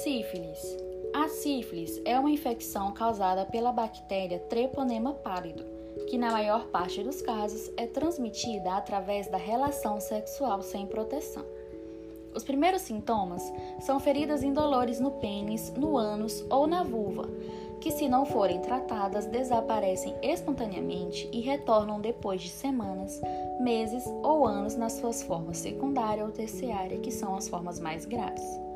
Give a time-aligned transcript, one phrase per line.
[0.00, 0.78] Sífilis.
[1.12, 5.66] A sífilis é uma infecção causada pela bactéria Treponema pálido,
[6.08, 11.44] que na maior parte dos casos é transmitida através da relação sexual sem proteção.
[12.34, 13.42] Os primeiros sintomas
[13.80, 17.28] são feridas indolores no pênis, no ânus ou na vulva,
[17.78, 23.20] que, se não forem tratadas, desaparecem espontaneamente e retornam depois de semanas,
[23.60, 28.71] meses ou anos nas suas formas secundária ou terciária, que são as formas mais graves.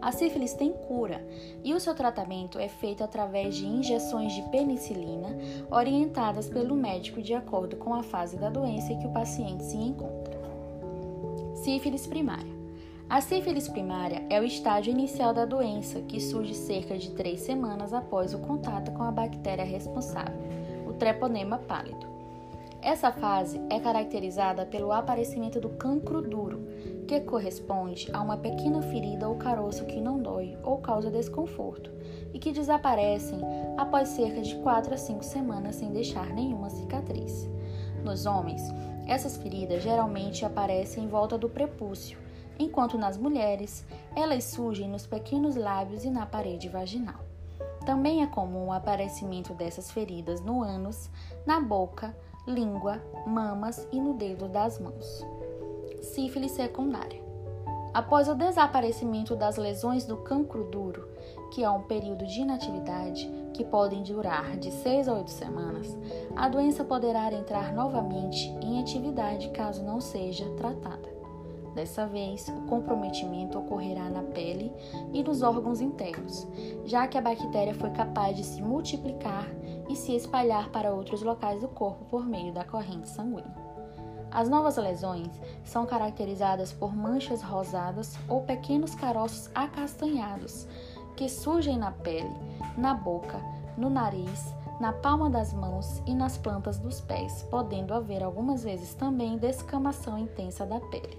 [0.00, 1.26] A sífilis tem cura
[1.64, 5.36] e o seu tratamento é feito através de injeções de penicilina
[5.70, 9.76] orientadas pelo médico de acordo com a fase da doença em que o paciente se
[9.76, 10.36] encontra.
[11.54, 12.54] Sífilis primária.
[13.08, 17.92] A sífilis primária é o estágio inicial da doença, que surge cerca de três semanas
[17.92, 20.36] após o contato com a bactéria responsável,
[20.88, 22.06] o treponema pálido.
[22.82, 26.66] Essa fase é caracterizada pelo aparecimento do cancro duro,
[27.06, 31.90] que corresponde a uma pequena ferida ou caroço que não dói ou causa desconforto
[32.34, 33.40] e que desaparecem
[33.76, 37.48] após cerca de 4 a 5 semanas sem deixar nenhuma cicatriz.
[38.04, 38.62] Nos homens,
[39.06, 42.18] essas feridas geralmente aparecem em volta do prepúcio
[42.58, 47.20] enquanto nas mulheres elas surgem nos pequenos lábios e na parede vaginal.
[47.84, 51.08] Também é comum o aparecimento dessas feridas no ânus,
[51.46, 55.24] na boca, língua, mamas e no dedo das mãos.
[56.06, 57.20] Sífilis secundária.
[57.92, 61.08] Após o desaparecimento das lesões do cancro duro,
[61.52, 65.98] que é um período de inatividade que podem durar de 6 a 8 semanas,
[66.36, 71.16] a doença poderá entrar novamente em atividade caso não seja tratada.
[71.74, 74.72] Dessa vez, o comprometimento ocorrerá na pele
[75.12, 76.46] e nos órgãos internos,
[76.84, 79.46] já que a bactéria foi capaz de se multiplicar
[79.88, 83.65] e se espalhar para outros locais do corpo por meio da corrente sanguínea.
[84.36, 85.30] As novas lesões
[85.64, 90.68] são caracterizadas por manchas rosadas ou pequenos caroços acastanhados
[91.16, 92.36] que surgem na pele,
[92.76, 93.40] na boca,
[93.78, 98.92] no nariz, na palma das mãos e nas plantas dos pés, podendo haver algumas vezes
[98.92, 101.18] também descamação intensa da pele.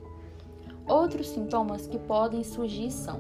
[0.88, 3.20] Outros sintomas que podem surgir são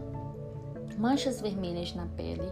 [0.97, 2.50] manchas vermelhas na pele,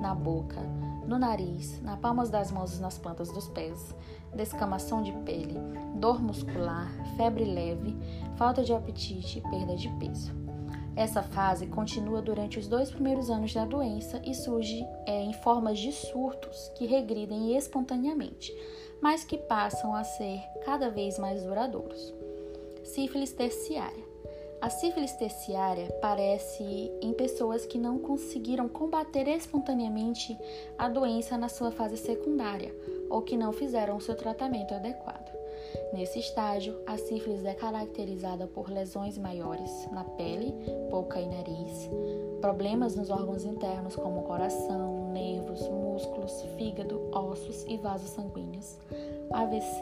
[0.00, 0.60] na boca,
[1.06, 3.94] no nariz, nas palmas das mãos e nas plantas dos pés,
[4.34, 5.58] descamação de pele,
[5.94, 7.96] dor muscular, febre leve,
[8.36, 10.34] falta de apetite e perda de peso.
[10.96, 15.78] Essa fase continua durante os dois primeiros anos da doença e surge é, em formas
[15.78, 18.50] de surtos que regridem espontaneamente,
[19.02, 22.14] mas que passam a ser cada vez mais duradouros.
[22.82, 24.05] Sífilis terciária.
[24.60, 26.64] A sífilis terciária aparece
[27.00, 30.36] em pessoas que não conseguiram combater espontaneamente
[30.78, 32.74] a doença na sua fase secundária
[33.10, 35.36] ou que não fizeram o seu tratamento adequado.
[35.92, 40.54] Nesse estágio, a sífilis é caracterizada por lesões maiores na pele,
[40.90, 41.90] boca e nariz,
[42.40, 48.76] problemas nos órgãos internos como coração, nervos, músculos, fígado, ossos e vasos sanguíneos,
[49.30, 49.80] AVC,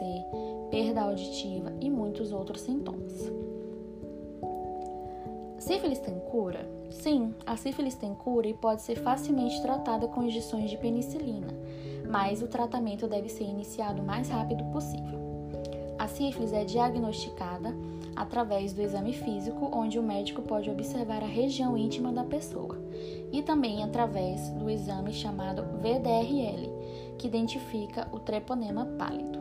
[0.69, 3.31] perda auditiva e muitos outros sintomas.
[5.57, 6.67] Sífilis tem cura?
[6.89, 11.47] Sim, a sífilis tem cura e pode ser facilmente tratada com injeções de penicilina,
[12.07, 15.19] mas o tratamento deve ser iniciado o mais rápido possível.
[15.97, 17.73] A sífilis é diagnosticada
[18.15, 22.77] através do exame físico, onde o médico pode observar a região íntima da pessoa,
[23.31, 26.69] e também através do exame chamado VDRL,
[27.17, 29.39] que identifica o treponema pálido.